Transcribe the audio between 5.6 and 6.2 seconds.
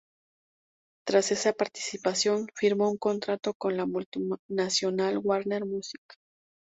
Music.